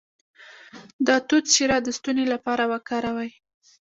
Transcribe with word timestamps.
د 1.05 1.09
توت 1.27 1.45
شیره 1.53 1.77
د 1.83 1.87
ستوني 1.97 2.25
لپاره 2.33 2.63
وکاروئ 2.71 3.31